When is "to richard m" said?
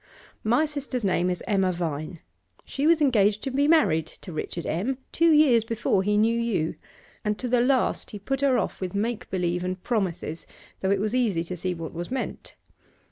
4.07-4.97